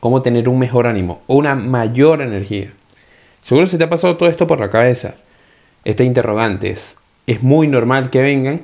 cómo 0.00 0.22
tener 0.22 0.48
un 0.48 0.58
mejor 0.58 0.86
ánimo 0.86 1.20
o 1.26 1.36
una 1.36 1.54
mayor 1.54 2.22
energía. 2.22 2.72
Seguro 3.40 3.66
se 3.66 3.78
te 3.78 3.84
ha 3.84 3.90
pasado 3.90 4.16
todo 4.16 4.28
esto 4.28 4.46
por 4.46 4.60
la 4.60 4.70
cabeza. 4.70 5.14
Estas 5.84 6.06
interrogantes 6.06 6.98
es 7.26 7.42
muy 7.42 7.66
normal 7.66 8.10
que 8.10 8.20
vengan 8.20 8.62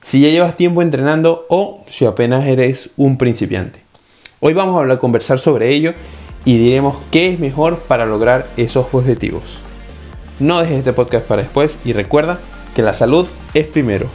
si 0.00 0.20
ya 0.20 0.28
llevas 0.28 0.56
tiempo 0.56 0.82
entrenando 0.82 1.46
o 1.48 1.84
si 1.86 2.04
apenas 2.04 2.46
eres 2.46 2.90
un 2.96 3.16
principiante. 3.16 3.80
Hoy 4.40 4.52
vamos 4.52 4.76
a 4.76 4.80
hablar, 4.80 4.98
conversar 4.98 5.38
sobre 5.38 5.70
ello 5.70 5.94
y 6.44 6.58
diremos 6.58 6.96
qué 7.10 7.32
es 7.32 7.40
mejor 7.40 7.80
para 7.80 8.04
lograr 8.04 8.46
esos 8.56 8.86
objetivos. 8.92 9.58
No 10.38 10.60
dejes 10.60 10.78
este 10.78 10.92
podcast 10.92 11.26
para 11.26 11.42
después 11.42 11.78
y 11.84 11.92
recuerda 11.92 12.38
que 12.74 12.82
la 12.82 12.92
salud 12.92 13.26
es 13.54 13.66
primero. 13.66 14.08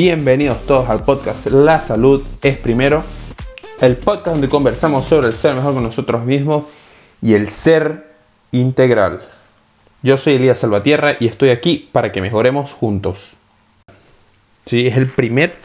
Bienvenidos 0.00 0.64
todos 0.64 0.88
al 0.90 1.02
podcast 1.02 1.46
La 1.46 1.80
Salud 1.80 2.22
es 2.42 2.56
Primero, 2.56 3.02
el 3.80 3.96
podcast 3.96 4.28
donde 4.28 4.48
conversamos 4.48 5.06
sobre 5.06 5.26
el 5.26 5.32
ser 5.32 5.56
mejor 5.56 5.74
con 5.74 5.82
nosotros 5.82 6.24
mismos 6.24 6.66
y 7.20 7.34
el 7.34 7.48
ser 7.48 8.06
integral. 8.52 9.20
Yo 10.04 10.16
soy 10.16 10.34
Elías 10.34 10.60
Salvatierra 10.60 11.16
y 11.18 11.26
estoy 11.26 11.50
aquí 11.50 11.88
para 11.90 12.12
que 12.12 12.20
mejoremos 12.20 12.74
juntos. 12.74 13.30
Sí, 14.66 14.86
es 14.86 14.96
el 14.96 15.08
primer 15.08 15.56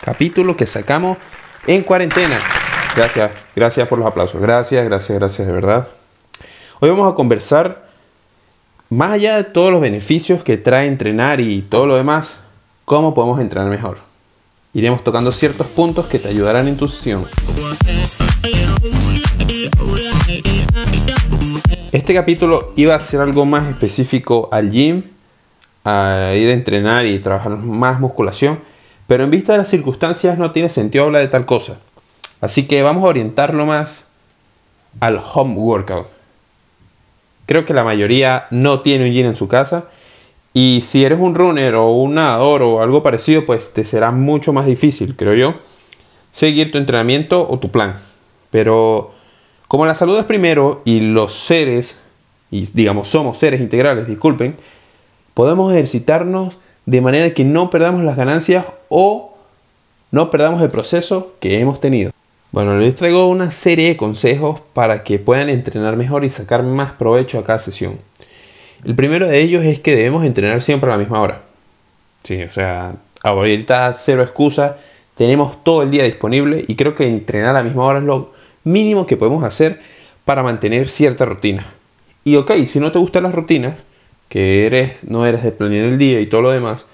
capítulo 0.00 0.56
que 0.56 0.66
sacamos 0.66 1.18
en 1.66 1.82
cuarentena. 1.82 2.40
Gracias, 2.96 3.32
gracias 3.54 3.86
por 3.86 3.98
los 3.98 4.08
aplausos. 4.08 4.40
Gracias, 4.40 4.82
gracias, 4.86 5.18
gracias 5.18 5.46
de 5.46 5.52
verdad. 5.52 5.88
Hoy 6.80 6.88
vamos 6.88 7.12
a 7.12 7.14
conversar, 7.14 7.86
más 8.88 9.10
allá 9.10 9.36
de 9.36 9.44
todos 9.44 9.70
los 9.70 9.82
beneficios 9.82 10.42
que 10.42 10.56
trae 10.56 10.86
entrenar 10.86 11.38
y 11.38 11.60
todo 11.60 11.86
lo 11.86 11.96
demás, 11.96 12.38
cómo 12.84 13.14
podemos 13.14 13.40
entrenar 13.40 13.68
mejor. 13.68 13.98
Iremos 14.72 15.04
tocando 15.04 15.32
ciertos 15.32 15.66
puntos 15.68 16.06
que 16.06 16.18
te 16.18 16.28
ayudarán 16.28 16.68
en 16.68 16.76
tu 16.76 16.88
sesión. 16.88 17.24
Este 21.92 22.12
capítulo 22.12 22.72
iba 22.76 22.94
a 22.94 23.00
ser 23.00 23.20
algo 23.20 23.44
más 23.44 23.68
específico 23.68 24.48
al 24.50 24.70
gym, 24.70 25.04
a 25.84 26.32
ir 26.34 26.48
a 26.48 26.52
entrenar 26.52 27.06
y 27.06 27.20
trabajar 27.20 27.56
más 27.56 28.00
musculación, 28.00 28.60
pero 29.06 29.22
en 29.22 29.30
vista 29.30 29.52
de 29.52 29.58
las 29.58 29.68
circunstancias 29.68 30.38
no 30.38 30.50
tiene 30.50 30.68
sentido 30.68 31.04
hablar 31.04 31.22
de 31.22 31.28
tal 31.28 31.46
cosa. 31.46 31.78
Así 32.40 32.66
que 32.66 32.82
vamos 32.82 33.04
a 33.04 33.08
orientarlo 33.08 33.64
más 33.64 34.08
al 35.00 35.22
home 35.32 35.54
workout. 35.54 36.08
Creo 37.46 37.64
que 37.64 37.74
la 37.74 37.84
mayoría 37.84 38.46
no 38.50 38.80
tiene 38.80 39.06
un 39.06 39.12
gym 39.12 39.26
en 39.26 39.36
su 39.36 39.46
casa 39.46 39.84
y 40.54 40.82
si 40.86 41.04
eres 41.04 41.18
un 41.20 41.34
runner 41.34 41.74
o 41.74 41.90
un 41.90 42.14
nadador 42.14 42.62
o 42.62 42.80
algo 42.80 43.02
parecido, 43.02 43.44
pues 43.44 43.72
te 43.72 43.84
será 43.84 44.12
mucho 44.12 44.52
más 44.52 44.66
difícil, 44.66 45.16
creo 45.16 45.34
yo, 45.34 45.56
seguir 46.30 46.70
tu 46.70 46.78
entrenamiento 46.78 47.46
o 47.48 47.58
tu 47.58 47.72
plan. 47.72 47.96
Pero 48.50 49.10
como 49.66 49.84
la 49.84 49.96
salud 49.96 50.16
es 50.16 50.24
primero 50.24 50.80
y 50.84 51.00
los 51.00 51.32
seres, 51.32 51.98
y 52.52 52.66
digamos 52.72 53.08
somos 53.08 53.36
seres 53.36 53.60
integrales, 53.60 54.06
disculpen, 54.06 54.56
podemos 55.34 55.72
ejercitarnos 55.72 56.56
de 56.86 57.00
manera 57.00 57.34
que 57.34 57.44
no 57.44 57.68
perdamos 57.68 58.04
las 58.04 58.16
ganancias 58.16 58.64
o 58.88 59.36
no 60.12 60.30
perdamos 60.30 60.62
el 60.62 60.70
proceso 60.70 61.32
que 61.40 61.58
hemos 61.58 61.80
tenido. 61.80 62.12
Bueno, 62.52 62.78
les 62.78 62.94
traigo 62.94 63.28
una 63.28 63.50
serie 63.50 63.88
de 63.88 63.96
consejos 63.96 64.60
para 64.72 65.02
que 65.02 65.18
puedan 65.18 65.48
entrenar 65.48 65.96
mejor 65.96 66.24
y 66.24 66.30
sacar 66.30 66.62
más 66.62 66.92
provecho 66.92 67.40
a 67.40 67.44
cada 67.44 67.58
sesión. 67.58 67.98
El 68.84 68.94
primero 68.94 69.26
de 69.26 69.40
ellos 69.40 69.64
es 69.64 69.80
que 69.80 69.96
debemos 69.96 70.24
entrenar 70.24 70.60
siempre 70.60 70.90
a 70.90 70.92
la 70.92 70.98
misma 70.98 71.20
hora. 71.20 71.40
Sí, 72.22 72.42
o 72.42 72.50
sea, 72.50 72.94
ahorita 73.22 73.92
cero 73.94 74.22
excusa, 74.22 74.78
tenemos 75.14 75.64
todo 75.64 75.82
el 75.82 75.90
día 75.90 76.04
disponible 76.04 76.64
y 76.68 76.76
creo 76.76 76.94
que 76.94 77.06
entrenar 77.06 77.50
a 77.50 77.52
la 77.54 77.62
misma 77.62 77.84
hora 77.84 77.98
es 77.98 78.04
lo 78.04 78.32
mínimo 78.64 79.06
que 79.06 79.16
podemos 79.16 79.42
hacer 79.44 79.80
para 80.24 80.42
mantener 80.42 80.88
cierta 80.88 81.24
rutina. 81.24 81.66
Y 82.24 82.36
ok, 82.36 82.52
si 82.66 82.80
no 82.80 82.92
te 82.92 82.98
gustan 82.98 83.22
las 83.22 83.34
rutinas, 83.34 83.74
que 84.28 84.66
eres, 84.66 84.92
no 85.02 85.26
eres 85.26 85.42
de 85.42 85.52
planear 85.52 85.84
el 85.84 85.98
día 85.98 86.20
y 86.20 86.26
todo 86.26 86.42
lo 86.42 86.50
demás, 86.50 86.84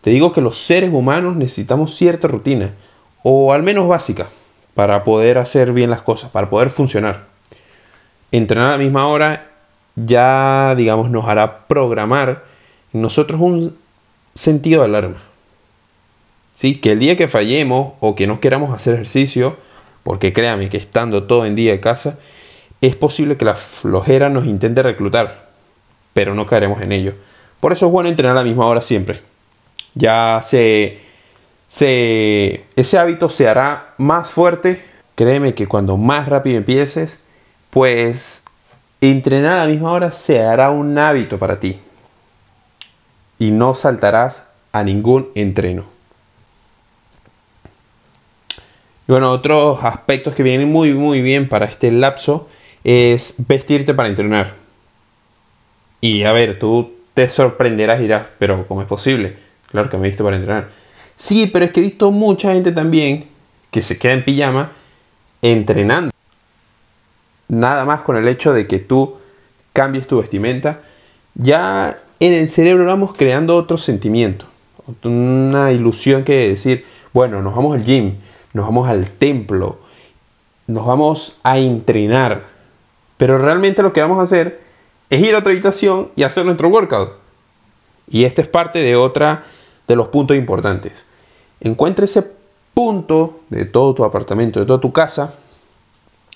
te 0.00 0.10
digo 0.10 0.32
que 0.32 0.40
los 0.40 0.56
seres 0.56 0.90
humanos 0.92 1.36
necesitamos 1.36 1.94
cierta 1.94 2.28
rutina, 2.28 2.72
o 3.22 3.52
al 3.52 3.62
menos 3.62 3.88
básica, 3.88 4.28
para 4.74 5.04
poder 5.04 5.36
hacer 5.36 5.72
bien 5.72 5.90
las 5.90 6.02
cosas, 6.02 6.30
para 6.30 6.48
poder 6.48 6.70
funcionar. 6.70 7.26
Entrenar 8.32 8.68
a 8.68 8.72
la 8.72 8.78
misma 8.78 9.06
hora 9.06 9.49
ya, 9.96 10.74
digamos, 10.76 11.10
nos 11.10 11.26
hará 11.26 11.66
programar 11.66 12.44
nosotros 12.92 13.40
un 13.40 13.76
sentido 14.34 14.80
de 14.80 14.88
alarma. 14.88 15.22
¿Sí? 16.54 16.76
Que 16.76 16.92
el 16.92 16.98
día 16.98 17.16
que 17.16 17.28
fallemos 17.28 17.94
o 18.00 18.14
que 18.14 18.26
no 18.26 18.40
queramos 18.40 18.74
hacer 18.74 18.94
ejercicio, 18.94 19.56
porque 20.02 20.32
créame 20.32 20.68
que 20.68 20.76
estando 20.76 21.24
todo 21.24 21.46
en 21.46 21.54
día 21.54 21.72
de 21.72 21.80
casa, 21.80 22.18
es 22.80 22.96
posible 22.96 23.36
que 23.36 23.44
la 23.44 23.54
flojera 23.54 24.28
nos 24.28 24.46
intente 24.46 24.82
reclutar, 24.82 25.48
pero 26.12 26.34
no 26.34 26.46
caeremos 26.46 26.80
en 26.82 26.92
ello. 26.92 27.14
Por 27.60 27.72
eso 27.72 27.86
es 27.86 27.92
bueno 27.92 28.08
entrenar 28.08 28.36
a 28.36 28.40
la 28.40 28.44
misma 28.44 28.66
hora 28.66 28.82
siempre. 28.82 29.20
Ya 29.94 30.40
se, 30.42 31.00
se, 31.68 32.64
ese 32.76 32.98
hábito 32.98 33.28
se 33.28 33.48
hará 33.48 33.94
más 33.98 34.30
fuerte. 34.30 34.82
Créeme 35.14 35.54
que 35.54 35.66
cuando 35.66 35.96
más 35.96 36.28
rápido 36.28 36.56
empieces, 36.56 37.20
pues 37.70 38.39
Entrenar 39.02 39.54
a 39.54 39.64
la 39.64 39.66
misma 39.66 39.92
hora 39.92 40.12
se 40.12 40.42
hará 40.42 40.70
un 40.70 40.98
hábito 40.98 41.38
para 41.38 41.58
ti 41.58 41.78
y 43.38 43.50
no 43.50 43.72
saltarás 43.72 44.50
a 44.72 44.84
ningún 44.84 45.30
entreno. 45.34 45.84
Y 49.08 49.12
bueno, 49.12 49.30
otros 49.30 49.82
aspectos 49.82 50.34
que 50.34 50.42
vienen 50.42 50.70
muy 50.70 50.92
muy 50.92 51.22
bien 51.22 51.48
para 51.48 51.64
este 51.64 51.90
lapso 51.90 52.46
es 52.84 53.36
vestirte 53.38 53.94
para 53.94 54.10
entrenar. 54.10 54.52
Y 56.02 56.24
a 56.24 56.32
ver, 56.32 56.58
tú 56.58 56.92
te 57.14 57.28
sorprenderás 57.30 58.00
y 58.00 58.02
dirás, 58.02 58.26
pero 58.38 58.66
¿cómo 58.68 58.82
es 58.82 58.88
posible? 58.88 59.38
Claro 59.70 59.88
que 59.88 59.96
me 59.96 60.06
he 60.06 60.10
visto 60.10 60.24
para 60.24 60.36
entrenar. 60.36 60.68
Sí, 61.16 61.48
pero 61.50 61.64
es 61.64 61.72
que 61.72 61.80
he 61.80 61.84
visto 61.84 62.10
mucha 62.10 62.52
gente 62.52 62.70
también 62.72 63.28
que 63.70 63.80
se 63.80 63.98
queda 63.98 64.12
en 64.12 64.24
pijama 64.26 64.72
entrenando 65.40 66.10
nada 67.50 67.84
más 67.84 68.02
con 68.02 68.16
el 68.16 68.28
hecho 68.28 68.52
de 68.52 68.66
que 68.66 68.78
tú 68.78 69.16
cambies 69.72 70.06
tu 70.06 70.20
vestimenta, 70.20 70.80
ya 71.34 71.98
en 72.20 72.32
el 72.32 72.48
cerebro 72.48 72.86
vamos 72.86 73.12
creando 73.16 73.56
otro 73.56 73.76
sentimiento, 73.76 74.46
una 75.02 75.72
ilusión 75.72 76.24
que 76.24 76.48
decir, 76.48 76.86
bueno, 77.12 77.42
nos 77.42 77.54
vamos 77.54 77.76
al 77.76 77.84
gym, 77.84 78.16
nos 78.52 78.66
vamos 78.66 78.88
al 78.88 79.10
templo, 79.10 79.80
nos 80.68 80.86
vamos 80.86 81.38
a 81.42 81.58
entrenar, 81.58 82.44
pero 83.16 83.36
realmente 83.38 83.82
lo 83.82 83.92
que 83.92 84.00
vamos 84.00 84.20
a 84.20 84.22
hacer 84.22 84.60
es 85.10 85.20
ir 85.20 85.34
a 85.34 85.38
otra 85.38 85.50
habitación 85.50 86.10
y 86.14 86.22
hacer 86.22 86.44
nuestro 86.44 86.68
workout. 86.68 87.14
Y 88.08 88.24
este 88.24 88.42
es 88.42 88.48
parte 88.48 88.78
de 88.78 88.96
otra 88.96 89.44
de 89.88 89.96
los 89.96 90.08
puntos 90.08 90.36
importantes. 90.36 90.92
Encuentra 91.60 92.04
ese 92.04 92.24
punto 92.74 93.40
de 93.50 93.64
todo 93.64 93.94
tu 93.94 94.04
apartamento, 94.04 94.60
de 94.60 94.66
toda 94.66 94.80
tu 94.80 94.92
casa, 94.92 95.34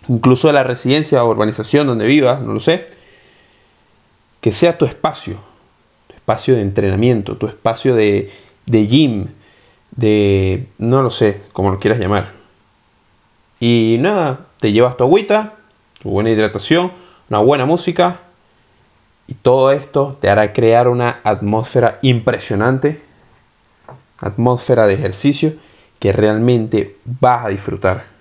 incluso 0.09 0.51
la 0.53 0.65
residencia 0.65 1.23
o 1.25 1.31
urbanización 1.31 1.87
donde 1.87 2.07
vivas, 2.07 2.41
no 2.41 2.55
lo 2.55 2.61
sé, 2.61 2.87
que 4.41 4.53
sea 4.53 4.77
tu 4.77 4.85
espacio, 4.85 5.37
tu 6.07 6.15
espacio 6.15 6.55
de 6.55 6.63
entrenamiento, 6.63 7.37
tu 7.37 7.47
espacio 7.47 7.95
de, 7.95 8.31
de 8.67 8.87
gym, 8.87 9.27
de, 9.93 10.67
no 10.79 11.03
lo 11.03 11.11
sé, 11.11 11.43
como 11.53 11.71
lo 11.71 11.79
quieras 11.79 12.01
llamar. 12.01 12.33
Y 13.61 13.97
nada, 14.01 14.47
te 14.59 14.73
llevas 14.73 14.97
tu 14.97 15.05
agüita, 15.05 15.55
tu 16.03 16.11
buena 16.11 16.31
hidratación, 16.31 16.93
una 17.31 17.39
buena 17.39 17.65
música, 17.65 18.21
y 19.27 19.35
todo 19.35 19.71
esto 19.71 20.19
te 20.21 20.29
hará 20.29 20.53
crear 20.53 20.89
una 20.89 21.21
atmósfera 21.25 21.99
impresionante, 22.03 23.01
atmósfera 24.19 24.87
de 24.87 24.95
ejercicio 24.95 25.55
que 25.99 26.13
realmente 26.13 26.99
vas 27.05 27.47
a 27.47 27.49
disfrutar. 27.49 28.14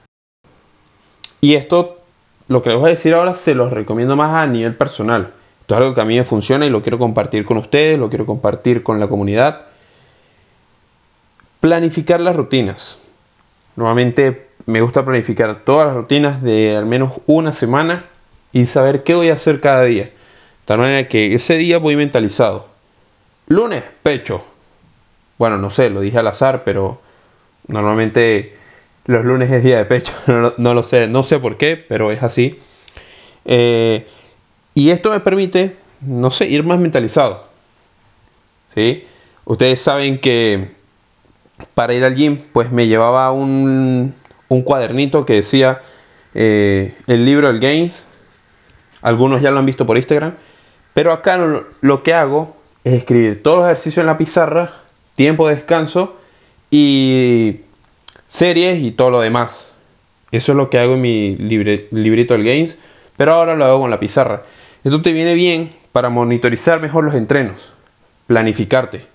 Y 1.44 1.56
esto, 1.56 2.00
lo 2.48 2.64
que 2.64 2.70
les 2.70 2.80
voy 2.80 2.88
a 2.88 2.94
decir 2.94 3.14
ahora, 3.14 3.34
se 3.34 3.54
los 3.54 3.74
recomiendo 3.74 4.16
más 4.16 4.34
a 4.34 4.48
nivel 4.48 4.78
personal. 4.78 5.34
Esto 5.60 5.74
es 5.74 5.82
algo 5.82 5.94
que 5.94 6.00
a 6.00 6.06
mí 6.06 6.16
me 6.16 6.24
funciona 6.24 6.66
y 6.66 6.70
lo 6.70 6.82
quiero 6.82 6.98
compartir 6.98 7.44
con 7.44 7.58
ustedes, 7.58 8.00
lo 8.00 8.08
quiero 8.08 8.26
compartir 8.26 8.82
con 8.82 8.98
la 8.98 9.10
comunidad. 9.10 9.66
Planificar 11.60 12.22
las 12.22 12.38
rutinas. 12.38 13.00
Normalmente 13.76 14.52
me 14.68 14.80
gusta 14.80 15.04
planificar 15.04 15.66
todas 15.66 15.88
las 15.88 15.98
rutinas 15.98 16.42
de 16.42 16.78
al 16.78 16.86
menos 16.86 17.12
una 17.28 17.52
semana 17.52 18.06
y 18.54 18.66
saber 18.66 19.04
qué 19.04 19.14
voy 19.14 19.30
a 19.30 19.34
hacer 19.34 19.60
cada 19.60 19.84
día. 19.84 20.06
De 20.06 20.14
tal 20.64 20.78
manera 20.78 21.10
que 21.10 21.36
ese 21.36 21.58
día 21.58 21.78
voy 21.78 21.98
mentalizado. 21.98 22.70
Lunes, 23.48 23.84
pecho. 24.02 24.46
Bueno, 25.38 25.58
no 25.58 25.70
sé, 25.70 25.90
lo 25.90 26.00
dije 26.00 26.20
al 26.20 26.28
azar, 26.28 26.64
pero 26.64 27.02
normalmente 27.68 28.63
los 29.06 29.26
lunes 29.26 29.52
es 29.52 29.64
día 29.64 29.78
de 29.78 29.86
pecho. 29.86 30.14
No, 30.58 30.74
lo 30.74 30.84
sé, 30.84 31.08
no 31.08 31.24
sé 31.24 31.40
por 31.40 31.58
qué, 31.58 31.78
pero 31.78 32.12
es 32.12 32.24
así. 32.24 32.60
Eh, 33.46 34.08
y 34.74 34.90
esto 34.90 35.12
me 35.12 35.20
permite, 35.20 35.76
no 36.02 36.32
sé, 36.32 36.48
ir 36.48 36.64
más 36.64 36.80
mentalizado. 36.80 37.46
¿Sí? 38.74 39.06
Ustedes 39.46 39.82
saben 39.82 40.20
que 40.20 40.72
para 41.74 41.94
ir 41.94 42.04
al 42.04 42.16
gym, 42.16 42.38
pues 42.52 42.72
me 42.72 42.88
llevaba 42.88 43.32
un, 43.32 44.14
un 44.48 44.62
cuadernito 44.64 45.26
que 45.26 45.34
decía 45.34 45.82
eh, 46.34 46.96
el 47.08 47.26
libro 47.26 47.48
del 47.48 47.60
Games. 47.60 48.04
Algunos 49.02 49.42
ya 49.42 49.52
lo 49.52 49.60
han 49.60 49.66
visto 49.66 49.86
por 49.86 49.98
Instagram. 49.98 50.36
Pero 50.94 51.12
acá 51.12 51.38
lo, 51.38 51.68
lo 51.82 52.02
que 52.02 52.14
hago 52.14 52.56
es 52.84 52.94
escribir 52.94 53.44
todos 53.44 53.58
los 53.58 53.66
ejercicios 53.66 54.04
en 54.04 54.08
la 54.08 54.18
pizarra, 54.18 54.74
tiempo 55.16 55.48
de 55.48 55.56
descanso 55.56 56.18
y 56.70 57.62
series 58.34 58.82
y 58.82 58.90
todo 58.90 59.12
lo 59.12 59.22
demás. 59.22 59.70
Eso 60.32 60.54
es 60.54 60.58
lo 60.58 60.72
que 60.72 60.80
hago 60.80 60.96
en 60.96 61.02
mi 61.02 61.36
librito 61.36 62.34
del 62.34 62.44
Games, 62.44 62.80
pero 63.16 63.34
ahora 63.34 63.56
lo 63.56 63.64
hago 63.64 63.82
con 63.82 63.92
la 63.92 64.00
pizarra. 64.00 64.42
Esto 64.84 65.04
te 65.04 65.14
viene 65.14 65.36
bien 65.36 65.70
para 65.92 66.10
monitorizar 66.10 66.82
mejor 66.82 67.04
los 67.04 67.14
entrenos, 67.14 67.74
planificarte. 68.26 69.06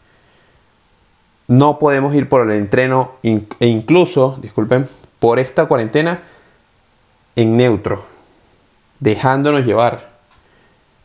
No 1.48 1.80
podemos 1.80 2.14
ir 2.14 2.28
por 2.28 2.48
el 2.48 2.56
entreno 2.56 3.14
e 3.24 3.66
incluso, 3.66 4.38
disculpen, 4.40 4.88
por 5.18 5.40
esta 5.40 5.66
cuarentena 5.66 6.20
en 7.34 7.56
neutro, 7.56 8.04
dejándonos 9.00 9.66
llevar, 9.66 10.10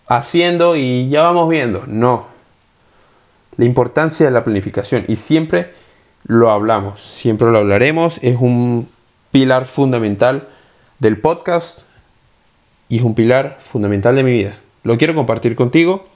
haciendo 0.06 0.75
y 0.75 1.10
ya 1.10 1.24
vamos 1.24 1.50
viendo. 1.50 1.86
No. 1.88 2.27
La 3.57 3.65
importancia 3.65 4.27
de 4.27 4.31
la 4.31 4.44
planificación 4.44 5.04
y 5.07 5.15
siempre 5.15 5.81
lo 6.25 6.52
hablamos, 6.52 7.02
siempre 7.02 7.52
lo 7.52 7.60
hablaremos, 7.60 8.20
es 8.22 8.38
un 8.40 8.88
pilar 9.31 9.66
fundamental 9.66 10.48
del 11.00 11.20
podcast 11.20 11.81
y 12.88 12.98
es 12.98 13.04
un 13.04 13.16
pilar 13.16 13.58
fundamental 13.60 14.16
de 14.16 14.24
mi 14.24 14.31
vida. 14.31 14.58
Lo 14.84 14.98
quiero 14.98 15.16
compartir 15.16 15.56
contigo, 15.56 16.08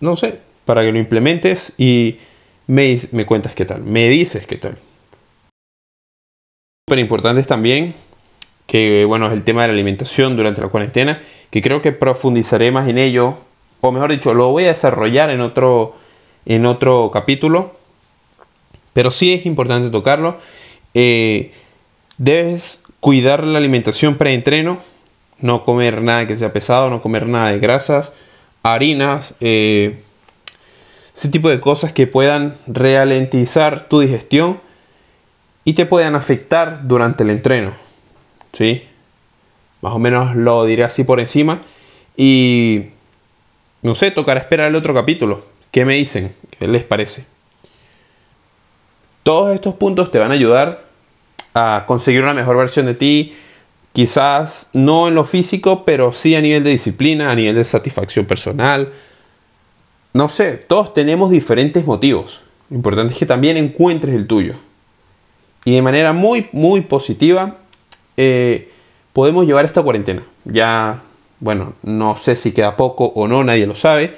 no 0.00 0.16
sé, 0.16 0.40
para 0.64 0.82
que 0.82 0.92
lo 0.92 0.98
implementes 0.98 1.74
y 1.78 2.18
me, 2.66 3.00
me 3.12 3.26
cuentas 3.26 3.54
qué 3.54 3.64
tal, 3.64 3.82
me 3.82 4.08
dices 4.08 4.46
qué 4.46 4.56
tal. 4.56 4.78
Súper 6.86 6.98
importante 6.98 7.40
es 7.40 7.46
también 7.46 7.94
que, 8.66 9.04
bueno, 9.06 9.26
es 9.26 9.32
el 9.32 9.44
tema 9.44 9.62
de 9.62 9.68
la 9.68 9.74
alimentación 9.74 10.36
durante 10.36 10.60
la 10.60 10.68
cuarentena, 10.68 11.22
que 11.50 11.62
creo 11.62 11.82
que 11.82 11.92
profundizaré 11.92 12.70
más 12.70 12.88
en 12.88 12.98
ello, 12.98 13.36
o 13.80 13.92
mejor 13.92 14.10
dicho, 14.10 14.34
lo 14.34 14.50
voy 14.50 14.64
a 14.64 14.68
desarrollar 14.68 15.30
en 15.30 15.40
otro, 15.40 15.94
en 16.46 16.66
otro 16.66 17.10
capítulo 17.12 17.73
pero 18.94 19.10
sí 19.10 19.34
es 19.34 19.44
importante 19.44 19.90
tocarlo. 19.90 20.38
Eh, 20.94 21.52
debes 22.16 22.82
cuidar 23.00 23.44
la 23.44 23.58
alimentación 23.58 24.16
pre-entreno. 24.16 24.78
No 25.40 25.64
comer 25.64 26.00
nada 26.00 26.26
que 26.26 26.38
sea 26.38 26.54
pesado, 26.54 26.88
no 26.88 27.02
comer 27.02 27.26
nada 27.26 27.50
de 27.50 27.58
grasas, 27.58 28.14
harinas, 28.62 29.34
eh, 29.40 30.00
ese 31.14 31.28
tipo 31.28 31.50
de 31.50 31.60
cosas 31.60 31.92
que 31.92 32.06
puedan 32.06 32.56
ralentizar 32.66 33.88
tu 33.88 34.00
digestión 34.00 34.60
y 35.64 35.74
te 35.74 35.86
puedan 35.86 36.14
afectar 36.14 36.86
durante 36.86 37.24
el 37.24 37.30
entreno. 37.30 37.72
¿Sí? 38.52 38.84
Más 39.80 39.92
o 39.92 39.98
menos 39.98 40.34
lo 40.36 40.64
diré 40.64 40.84
así 40.84 41.04
por 41.04 41.20
encima. 41.20 41.62
Y 42.16 42.86
no 43.82 43.94
sé, 43.94 44.12
tocará 44.12 44.40
esperar 44.40 44.68
el 44.68 44.76
otro 44.76 44.94
capítulo. 44.94 45.44
¿Qué 45.70 45.84
me 45.84 45.94
dicen? 45.94 46.34
¿Qué 46.58 46.68
les 46.68 46.84
parece? 46.84 47.33
Todos 49.24 49.54
estos 49.54 49.74
puntos 49.74 50.10
te 50.12 50.18
van 50.18 50.30
a 50.30 50.34
ayudar 50.34 50.84
a 51.54 51.84
conseguir 51.86 52.22
una 52.22 52.34
mejor 52.34 52.58
versión 52.58 52.84
de 52.84 52.94
ti, 52.94 53.34
quizás 53.94 54.68
no 54.74 55.08
en 55.08 55.14
lo 55.14 55.24
físico, 55.24 55.84
pero 55.86 56.12
sí 56.12 56.34
a 56.34 56.42
nivel 56.42 56.62
de 56.62 56.70
disciplina, 56.70 57.30
a 57.30 57.34
nivel 57.34 57.54
de 57.54 57.64
satisfacción 57.64 58.26
personal. 58.26 58.92
No 60.12 60.28
sé, 60.28 60.52
todos 60.58 60.92
tenemos 60.92 61.30
diferentes 61.30 61.86
motivos. 61.86 62.42
Lo 62.68 62.76
importante 62.76 63.14
es 63.14 63.18
que 63.18 63.24
también 63.24 63.56
encuentres 63.56 64.14
el 64.14 64.26
tuyo. 64.26 64.56
Y 65.64 65.72
de 65.72 65.80
manera 65.80 66.12
muy, 66.12 66.48
muy 66.52 66.82
positiva, 66.82 67.56
eh, 68.18 68.70
podemos 69.14 69.46
llevar 69.46 69.64
esta 69.64 69.82
cuarentena. 69.82 70.22
Ya, 70.44 71.02
bueno, 71.40 71.72
no 71.82 72.16
sé 72.16 72.36
si 72.36 72.52
queda 72.52 72.76
poco 72.76 73.06
o 73.06 73.26
no, 73.26 73.42
nadie 73.42 73.66
lo 73.66 73.74
sabe, 73.74 74.14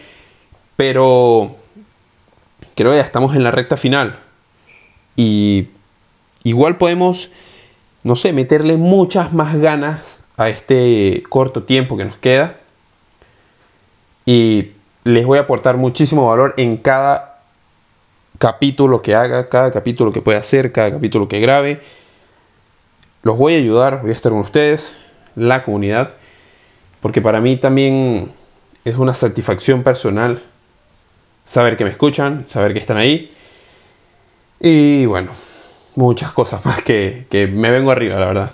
pero 0.75 1.55
creo 2.75 2.91
que 2.91 2.97
ya 2.97 3.05
estamos 3.05 3.37
en 3.37 3.44
la 3.44 3.53
recta 3.53 3.76
final. 3.76 4.25
Y 5.16 5.68
igual 6.44 6.76
podemos, 6.76 7.30
no 8.04 8.14
sé, 8.14 8.32
meterle 8.32 8.76
muchas 8.76 9.32
más 9.32 9.56
ganas 9.56 10.18
a 10.36 10.48
este 10.48 11.22
corto 11.28 11.62
tiempo 11.64 11.96
que 11.96 12.04
nos 12.04 12.18
queda. 12.18 12.56
Y 14.26 14.72
les 15.04 15.24
voy 15.24 15.38
a 15.38 15.42
aportar 15.42 15.76
muchísimo 15.76 16.28
valor 16.28 16.54
en 16.56 16.76
cada 16.76 17.40
capítulo 18.38 19.02
que 19.02 19.14
haga, 19.14 19.48
cada 19.48 19.72
capítulo 19.72 20.12
que 20.12 20.20
pueda 20.20 20.38
hacer, 20.38 20.72
cada 20.72 20.92
capítulo 20.92 21.28
que 21.28 21.40
grabe. 21.40 21.80
Los 23.22 23.38
voy 23.38 23.54
a 23.54 23.58
ayudar, 23.58 24.02
voy 24.02 24.10
a 24.10 24.14
estar 24.14 24.30
con 24.30 24.42
ustedes, 24.42 24.94
la 25.34 25.64
comunidad, 25.64 26.14
porque 27.00 27.22
para 27.22 27.40
mí 27.40 27.56
también 27.56 28.32
es 28.84 28.96
una 28.96 29.14
satisfacción 29.14 29.82
personal 29.82 30.42
saber 31.44 31.76
que 31.76 31.84
me 31.84 31.90
escuchan, 31.90 32.44
saber 32.48 32.72
que 32.72 32.80
están 32.80 32.96
ahí 32.96 33.32
y 34.61 35.06
bueno, 35.06 35.31
muchas 35.94 36.32
cosas 36.32 36.64
más 36.64 36.82
que, 36.82 37.26
me 37.53 37.70
vengo 37.70 37.91
arriba, 37.91 38.19
la 38.19 38.26
verdad. 38.26 38.53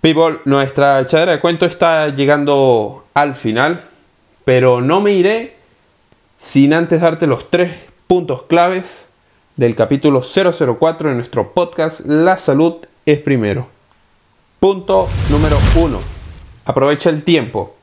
People, 0.00 0.38
nuestra 0.44 1.06
chadera 1.06 1.32
de 1.32 1.40
cuento 1.40 1.66
está 1.66 2.08
llegando 2.08 3.06
al 3.14 3.34
final, 3.34 3.84
pero 4.44 4.80
no 4.80 5.00
me 5.00 5.12
iré 5.12 5.56
sin 6.38 6.72
antes 6.72 7.00
darte 7.00 7.26
los 7.26 7.50
tres 7.50 7.72
puntos 8.06 8.42
claves 8.44 9.08
del 9.56 9.74
capítulo 9.74 10.22
004 10.22 11.10
de 11.10 11.16
nuestro 11.16 11.52
podcast 11.52 12.00
La 12.06 12.38
salud 12.38 12.76
es 13.04 13.18
primero. 13.18 13.66
Punto 14.60 15.08
número 15.30 15.58
uno. 15.76 16.00
Aprovecha 16.64 17.10
el 17.10 17.24
tiempo. 17.24 17.74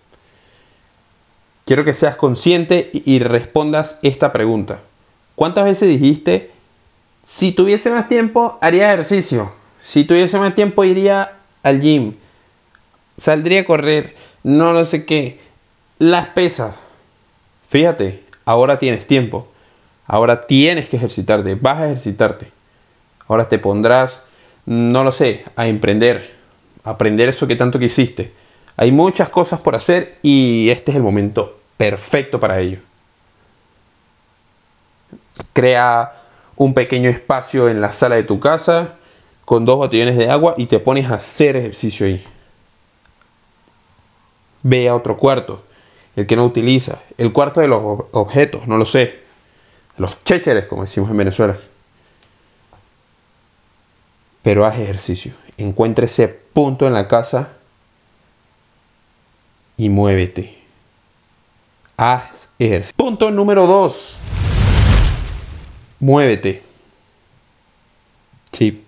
Quiero 1.65 1.83
que 1.83 1.93
seas 1.93 2.15
consciente 2.15 2.91
y 2.93 3.19
respondas 3.19 3.99
esta 4.01 4.31
pregunta. 4.31 4.79
¿Cuántas 5.35 5.65
veces 5.65 5.89
dijiste 5.89 6.52
si 7.25 7.51
tuviese 7.51 7.89
más 7.89 8.07
tiempo, 8.07 8.57
haría 8.61 8.93
ejercicio. 8.93 9.53
Si 9.81 10.03
tuviese 10.03 10.37
más 10.39 10.55
tiempo, 10.55 10.83
iría 10.83 11.33
al 11.61 11.81
gym. 11.81 12.15
Saldría 13.17 13.61
a 13.61 13.65
correr. 13.65 14.15
No 14.43 14.73
lo 14.73 14.85
sé 14.85 15.05
qué. 15.05 15.39
Las 15.99 16.27
pesas. 16.29 16.75
Fíjate, 17.67 18.23
ahora 18.45 18.79
tienes 18.79 19.07
tiempo. 19.07 19.47
Ahora 20.05 20.47
tienes 20.47 20.89
que 20.89 20.97
ejercitarte. 20.97 21.55
Vas 21.55 21.79
a 21.79 21.85
ejercitarte. 21.85 22.51
Ahora 23.27 23.47
te 23.47 23.57
pondrás, 23.57 24.25
no 24.65 25.03
lo 25.03 25.11
sé, 25.11 25.43
a 25.55 25.67
emprender. 25.67 26.35
Aprender 26.83 27.29
eso 27.29 27.47
que 27.47 27.55
tanto 27.55 27.79
quisiste. 27.79 28.33
Hay 28.75 28.91
muchas 28.91 29.29
cosas 29.29 29.61
por 29.61 29.75
hacer 29.75 30.15
y 30.21 30.69
este 30.69 30.91
es 30.91 30.97
el 30.97 31.03
momento 31.03 31.59
perfecto 31.77 32.39
para 32.39 32.59
ello. 32.59 32.79
Crea 35.53 36.22
un 36.55 36.73
pequeño 36.73 37.09
espacio 37.09 37.69
en 37.69 37.81
la 37.81 37.91
sala 37.91 38.15
de 38.15 38.23
tu 38.23 38.39
casa 38.39 38.95
con 39.45 39.65
dos 39.65 39.77
botellones 39.77 40.17
de 40.17 40.29
agua 40.29 40.53
y 40.57 40.67
te 40.67 40.79
pones 40.79 41.09
a 41.09 41.15
hacer 41.15 41.55
ejercicio 41.55 42.05
ahí. 42.05 42.23
Ve 44.61 44.87
a 44.87 44.95
otro 44.95 45.17
cuarto, 45.17 45.61
el 46.15 46.25
que 46.25 46.35
no 46.35 46.45
utiliza, 46.45 46.99
el 47.17 47.33
cuarto 47.33 47.59
de 47.59 47.67
los 47.67 47.81
objetos, 48.11 48.67
no 48.67 48.77
lo 48.77 48.85
sé, 48.85 49.21
los 49.97 50.23
chécheres, 50.23 50.67
como 50.67 50.83
decimos 50.83 51.09
en 51.11 51.17
Venezuela. 51.17 51.57
Pero 54.41 54.65
haz 54.65 54.79
ejercicio, 54.79 55.33
encuentra 55.57 56.05
ese 56.05 56.27
punto 56.27 56.87
en 56.87 56.93
la 56.93 57.07
casa 57.07 57.49
y 59.75 59.89
muévete. 59.89 60.57
Haz 61.97 62.47
ejercicio. 62.57 62.95
Punto 62.95 63.31
número 63.31 63.67
2 63.67 64.32
muévete. 66.03 66.61
Sí, 68.51 68.83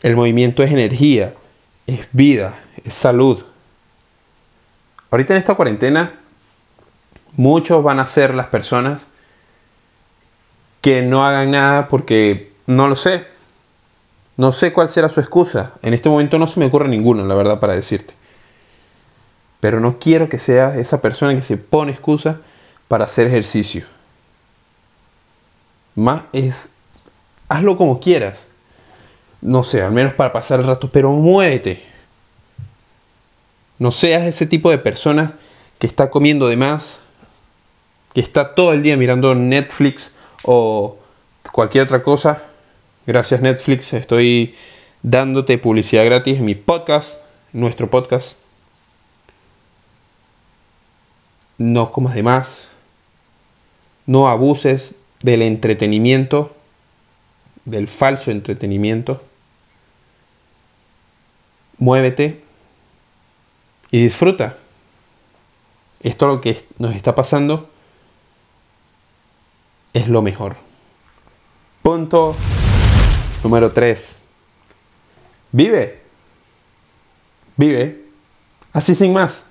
el 0.00 0.16
movimiento 0.16 0.62
es 0.62 0.72
energía, 0.72 1.34
es 1.86 2.00
vida, 2.12 2.54
es 2.84 2.94
salud. 2.94 3.44
Ahorita 5.10 5.34
en 5.34 5.40
esta 5.40 5.54
cuarentena, 5.54 6.14
muchos 7.36 7.84
van 7.84 8.00
a 8.00 8.06
ser 8.06 8.34
las 8.34 8.46
personas 8.46 9.02
que 10.80 11.02
no 11.02 11.26
hagan 11.26 11.50
nada 11.50 11.88
porque 11.88 12.52
no 12.66 12.88
lo 12.88 12.96
sé. 12.96 13.26
No 14.36 14.50
sé 14.50 14.72
cuál 14.72 14.88
será 14.88 15.08
su 15.10 15.20
excusa. 15.20 15.72
En 15.82 15.92
este 15.92 16.08
momento 16.08 16.38
no 16.38 16.46
se 16.46 16.58
me 16.58 16.66
ocurre 16.66 16.88
ninguna, 16.88 17.24
la 17.24 17.34
verdad, 17.34 17.60
para 17.60 17.74
decirte. 17.74 18.14
Pero 19.60 19.80
no 19.80 19.98
quiero 19.98 20.30
que 20.30 20.38
sea 20.38 20.76
esa 20.78 21.02
persona 21.02 21.36
que 21.36 21.42
se 21.42 21.58
pone 21.58 21.92
excusa 21.92 22.40
para 22.88 23.04
hacer 23.04 23.26
ejercicio. 23.26 23.84
Más 25.94 26.22
es, 26.32 26.72
hazlo 27.48 27.76
como 27.76 28.00
quieras. 28.00 28.48
no 29.40 29.62
sé, 29.62 29.82
al 29.82 29.92
menos 29.92 30.14
para 30.14 30.32
pasar 30.32 30.60
el 30.60 30.66
rato, 30.66 30.88
pero 30.88 31.12
muévete. 31.12 31.84
No 33.78 33.90
seas 33.90 34.22
ese 34.22 34.46
tipo 34.46 34.70
de 34.70 34.78
persona 34.78 35.36
que 35.78 35.86
está 35.86 36.10
comiendo 36.10 36.48
de 36.48 36.56
más, 36.56 37.00
que 38.14 38.20
está 38.20 38.54
todo 38.54 38.72
el 38.72 38.82
día 38.82 38.96
mirando 38.96 39.34
Netflix 39.34 40.12
o 40.44 40.98
cualquier 41.52 41.84
otra 41.84 42.02
cosa. 42.02 42.42
Gracias 43.06 43.42
Netflix, 43.42 43.92
estoy 43.92 44.54
dándote 45.02 45.58
publicidad 45.58 46.06
gratis 46.06 46.38
en 46.38 46.46
mi 46.46 46.54
podcast, 46.54 47.18
nuestro 47.52 47.90
podcast. 47.90 48.38
No 51.58 51.92
comas 51.92 52.14
de 52.14 52.22
más. 52.22 52.70
No 54.06 54.28
abuses 54.28 54.96
del 55.24 55.40
entretenimiento, 55.40 56.54
del 57.64 57.88
falso 57.88 58.30
entretenimiento. 58.30 59.24
Muévete 61.78 62.44
y 63.90 64.02
disfruta. 64.02 64.58
Esto 66.00 66.26
lo 66.26 66.42
que 66.42 66.62
nos 66.76 66.94
está 66.94 67.14
pasando 67.14 67.70
es 69.94 70.08
lo 70.08 70.20
mejor. 70.20 70.56
Punto 71.80 72.36
número 73.42 73.72
3. 73.72 74.18
Vive. 75.52 76.02
Vive. 77.56 78.04
Así 78.74 78.94
sin 78.94 79.14
más. 79.14 79.46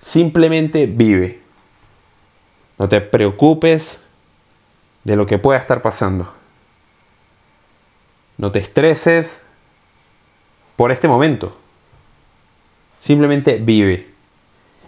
Simplemente 0.00 0.86
vive. 0.86 1.42
No 2.76 2.88
te 2.88 3.00
preocupes 3.00 4.00
de 5.06 5.14
lo 5.14 5.24
que 5.24 5.38
pueda 5.38 5.60
estar 5.60 5.82
pasando. 5.82 6.32
No 8.38 8.50
te 8.50 8.58
estreses 8.58 9.42
por 10.74 10.90
este 10.90 11.06
momento. 11.06 11.56
Simplemente 12.98 13.58
vive. 13.58 14.08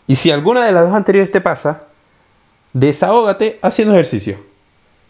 Y 0.09 0.17
si 0.17 0.33
alguna 0.33 0.65
de 0.65 0.73
las 0.73 0.87
dos 0.87 0.95
anteriores 0.97 1.31
te 1.31 1.41
pasa, 1.41 1.87
desahógate 2.73 3.61
haciendo 3.63 3.95
ejercicio. 3.95 4.39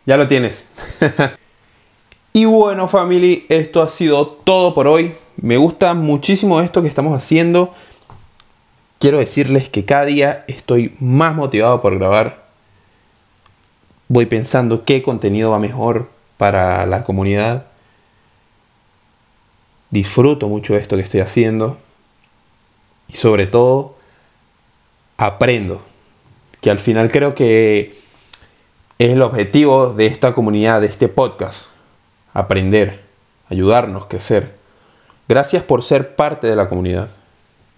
Ya 0.05 0.19
lo 0.19 0.29
tienes. 0.29 0.63
y 2.35 2.45
bueno, 2.45 2.87
family, 2.87 3.47
esto 3.49 3.81
ha 3.81 3.89
sido 3.89 4.29
todo 4.29 4.75
por 4.75 4.87
hoy. 4.87 5.15
Me 5.41 5.57
gusta 5.57 5.95
muchísimo 5.95 6.61
esto 6.61 6.83
que 6.83 6.89
estamos 6.89 7.17
haciendo. 7.17 7.73
Quiero 8.99 9.17
decirles 9.17 9.71
que 9.71 9.87
cada 9.87 10.05
día 10.05 10.45
estoy 10.49 10.95
más 11.01 11.35
motivado 11.35 11.81
por 11.81 11.99
grabar. 11.99 12.48
Voy 14.09 14.25
pensando 14.25 14.87
qué 14.87 15.03
contenido 15.03 15.51
va 15.51 15.59
mejor 15.59 16.09
para 16.39 16.87
la 16.87 17.05
comunidad. 17.05 17.67
Disfruto 19.91 20.49
mucho 20.49 20.77
esto 20.77 20.97
que 20.97 21.03
estoy 21.03 21.21
haciendo 21.21 21.79
y 23.09 23.17
sobre 23.17 23.47
todo 23.47 23.97
aprendo, 25.19 25.83
que 26.63 26.71
al 26.71 26.79
final 26.79 27.11
creo 27.11 27.35
que 27.35 27.99
es 28.99 29.11
el 29.11 29.21
objetivo 29.21 29.93
de 29.93 30.07
esta 30.07 30.33
comunidad, 30.33 30.81
de 30.81 30.87
este 30.87 31.09
podcast, 31.09 31.67
aprender, 32.33 33.05
ayudarnos, 33.51 34.07
crecer. 34.07 34.55
Gracias 35.29 35.63
por 35.63 35.83
ser 35.83 36.17
parte 36.17 36.47
de 36.47 36.57
la 36.57 36.69
comunidad. 36.69 37.11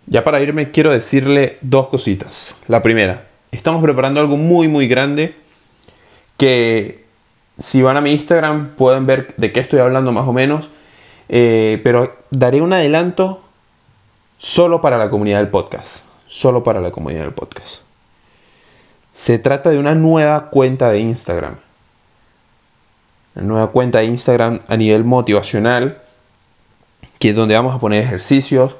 Ya 0.07 0.23
para 0.23 0.41
irme 0.41 0.71
quiero 0.71 0.93
decirle 0.93 1.59
dos 1.61 1.89
cositas. 1.89 2.55
La 2.69 2.83
primera, 2.83 3.27
estamos 3.51 3.83
preparando 3.83 4.21
algo 4.21 4.37
muy 4.37 4.69
muy 4.69 4.87
grande 4.87 5.40
que 6.41 7.05
si 7.59 7.83
van 7.83 7.99
a 7.99 8.01
mi 8.01 8.13
Instagram 8.13 8.71
pueden 8.71 9.05
ver 9.05 9.35
de 9.37 9.53
qué 9.53 9.61
estoy 9.61 9.81
hablando 9.81 10.11
más 10.11 10.27
o 10.27 10.33
menos. 10.33 10.71
Eh, 11.29 11.83
pero 11.85 12.17
daré 12.31 12.63
un 12.63 12.73
adelanto 12.73 13.43
solo 14.39 14.81
para 14.81 14.97
la 14.97 15.11
comunidad 15.11 15.37
del 15.37 15.49
podcast. 15.49 16.05
Solo 16.27 16.65
para 16.65 16.81
la 16.81 16.93
comunidad 16.93 17.25
del 17.25 17.35
podcast. 17.35 17.83
Se 19.13 19.39
trata 19.39 19.69
de 19.69 19.79
una 19.79 19.95
nueva 19.95 20.49
cuenta 20.49 20.91
de 20.91 21.01
Instagram. 21.01 21.57
Una 23.35 23.45
nueva 23.45 23.67
cuenta 23.71 23.99
de 23.99 24.07
Instagram 24.07 24.61
a 24.67 24.79
nivel 24.79 25.05
motivacional. 25.05 26.01
Que 27.19 27.29
es 27.29 27.37
donde 27.37 27.55
vamos 27.55 27.75
a 27.75 27.81
poner 27.81 28.03
ejercicios. 28.03 28.77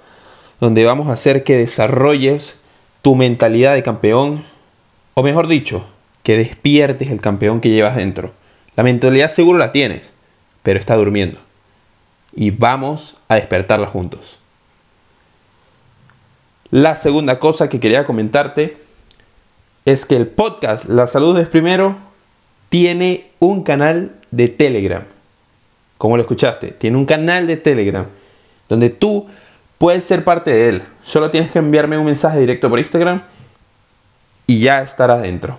Donde 0.61 0.87
vamos 0.87 1.09
a 1.09 1.13
hacer 1.13 1.45
que 1.45 1.59
desarrolles 1.59 2.61
tu 3.03 3.17
mentalidad 3.17 3.75
de 3.75 3.83
campeón. 3.83 4.47
O 5.13 5.23
mejor 5.23 5.47
dicho, 5.47 5.85
que 6.23 6.37
despiertes 6.37 7.11
el 7.11 7.21
campeón 7.21 7.61
que 7.61 7.71
llevas 7.71 7.97
dentro. 7.97 8.33
La 8.77 8.83
mentalidad 8.83 9.31
seguro 9.31 9.59
la 9.59 9.73
tienes, 9.73 10.11
pero 10.63 10.79
está 10.79 10.97
durmiendo. 10.97 11.39
Y 12.35 12.51
vamos 12.51 13.17
a 13.29 13.37
despertarla 13.37 13.87
juntos. 13.87 14.39
La 16.71 16.95
segunda 16.95 17.39
cosa 17.39 17.69
que 17.69 17.81
quería 17.81 18.05
comentarte 18.05 18.77
es 19.85 20.07
que 20.07 20.17
el 20.17 20.29
podcast 20.29 20.85
La 20.85 21.07
Salud 21.07 21.37
es 21.39 21.49
Primero 21.49 21.97
tiene 22.69 23.31
un 23.41 23.65
canal 23.65 24.15
de 24.31 24.49
Telegram. 24.49 25.05
Como 25.99 26.17
lo 26.17 26.23
escuchaste, 26.23 26.69
tiene 26.69 26.97
un 26.97 27.07
canal 27.07 27.47
de 27.47 27.57
Telegram 27.57 28.07
donde 28.69 28.89
tú 28.89 29.27
puedes 29.79 30.05
ser 30.05 30.25
parte 30.25 30.53
de 30.53 30.69
él. 30.69 30.83
Solo 31.03 31.31
tienes 31.31 31.51
que 31.51 31.59
enviarme 31.59 31.99
un 31.99 32.07
mensaje 32.07 32.39
directo 32.39 32.71
por 32.71 32.79
Instagram 32.79 33.23
y 34.47 34.61
ya 34.61 34.83
estarás 34.83 35.23
dentro. 35.23 35.59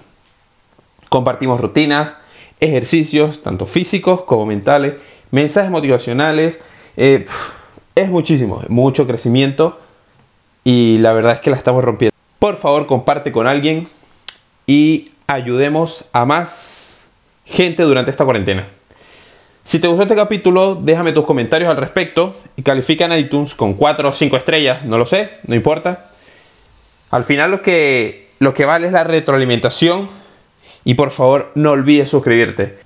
Compartimos 1.11 1.59
rutinas, 1.59 2.15
ejercicios, 2.61 3.43
tanto 3.43 3.65
físicos 3.65 4.21
como 4.21 4.45
mentales, 4.45 4.93
mensajes 5.29 5.69
motivacionales. 5.69 6.61
Eh, 6.95 7.25
es 7.95 8.09
muchísimo, 8.09 8.63
mucho 8.69 9.05
crecimiento 9.05 9.77
y 10.63 10.99
la 10.99 11.11
verdad 11.11 11.33
es 11.33 11.41
que 11.41 11.49
la 11.49 11.57
estamos 11.57 11.83
rompiendo. 11.83 12.15
Por 12.39 12.55
favor, 12.55 12.87
comparte 12.87 13.33
con 13.33 13.45
alguien 13.45 13.89
y 14.65 15.11
ayudemos 15.27 16.05
a 16.13 16.23
más 16.23 17.03
gente 17.43 17.83
durante 17.83 18.09
esta 18.09 18.23
cuarentena. 18.23 18.65
Si 19.65 19.79
te 19.79 19.89
gustó 19.89 20.03
este 20.03 20.15
capítulo, 20.15 20.75
déjame 20.75 21.11
tus 21.11 21.25
comentarios 21.25 21.69
al 21.69 21.75
respecto 21.75 22.37
y 22.55 22.61
califica 22.61 23.03
en 23.03 23.17
iTunes 23.17 23.53
con 23.53 23.73
4 23.73 24.07
o 24.07 24.13
5 24.13 24.37
estrellas, 24.37 24.85
no 24.85 24.97
lo 24.97 25.05
sé, 25.05 25.39
no 25.45 25.55
importa. 25.55 26.09
Al 27.09 27.25
final 27.25 27.51
lo 27.51 27.61
que, 27.61 28.29
lo 28.39 28.53
que 28.53 28.63
vale 28.63 28.87
es 28.87 28.93
la 28.93 29.03
retroalimentación 29.03 30.20
y 30.83 30.95
por 30.95 31.11
favor 31.11 31.51
no 31.55 31.71
olvides 31.71 32.09
suscribirte. 32.09 32.79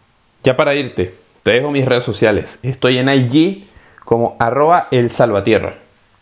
Ya 0.44 0.56
para 0.56 0.76
irte, 0.76 1.14
te 1.44 1.52
dejo 1.52 1.72
mis 1.72 1.86
redes 1.86 2.04
sociales. 2.04 2.60
Estoy 2.64 2.98
en 2.98 3.10
IG 3.10 3.66
como 4.04 4.36
arroba 4.40 4.88
el 4.92 5.10
salvatierra. 5.10 5.76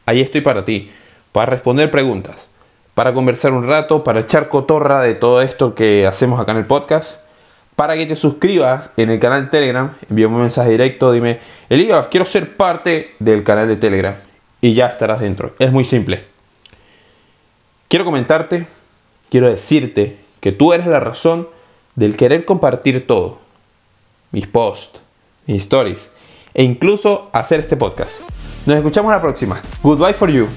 Ahí 0.05 0.21
estoy 0.21 0.41
para 0.41 0.65
ti 0.65 0.91
para 1.33 1.47
responder 1.47 1.91
preguntas, 1.91 2.47
para 2.93 3.13
conversar 3.13 3.51
un 3.51 3.67
rato, 3.67 4.05
para 4.05 4.21
echar 4.21 4.47
cotorra 4.47 5.01
de 5.01 5.15
todo 5.15 5.41
esto 5.41 5.75
que 5.75 6.07
hacemos 6.07 6.39
acá 6.39 6.53
en 6.53 6.59
el 6.59 6.65
podcast, 6.65 7.17
para 7.75 7.95
que 7.95 8.05
te 8.05 8.15
suscribas 8.15 8.91
en 8.97 9.09
el 9.09 9.19
canal 9.19 9.45
de 9.45 9.49
Telegram, 9.49 9.93
envíame 10.09 10.35
un 10.35 10.41
mensaje 10.43 10.69
directo, 10.69 11.11
dime, 11.11 11.39
Elías, 11.69 12.07
quiero 12.11 12.25
ser 12.25 12.55
parte 12.55 13.15
del 13.17 13.43
canal 13.43 13.67
de 13.67 13.77
Telegram 13.77 14.15
y 14.61 14.75
ya 14.75 14.85
estarás 14.85 15.19
dentro. 15.19 15.55
Es 15.57 15.71
muy 15.71 15.85
simple. 15.85 16.23
Quiero 17.87 18.05
comentarte, 18.05 18.67
quiero 19.31 19.49
decirte 19.49 20.17
que 20.39 20.51
tú 20.51 20.71
eres 20.71 20.85
la 20.85 20.99
razón 20.99 21.47
del 21.95 22.15
querer 22.17 22.45
compartir 22.45 23.05
todo. 23.07 23.39
Mis 24.31 24.47
posts, 24.47 24.99
mis 25.45 25.61
stories 25.63 26.09
e 26.53 26.63
incluso 26.63 27.29
hacer 27.33 27.59
este 27.59 27.77
podcast. 27.77 28.21
Nos 28.65 28.77
escuchamos 28.77 29.11
la 29.11 29.21
próxima. 29.21 29.61
Goodbye 29.81 30.13
for 30.13 30.29
you. 30.29 30.47